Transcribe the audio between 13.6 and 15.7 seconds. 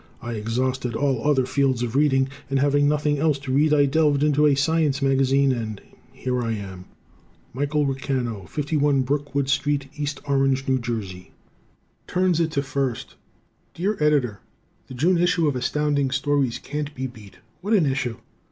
Dear Editor: The June issue of